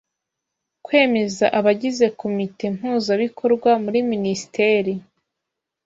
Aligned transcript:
Kwemeza 0.85 1.45
abagize 1.59 2.05
Komite 2.19 2.63
Mpuzabikorwa 2.75 3.71
muri 3.83 3.99
Minisiteri; 4.11 4.93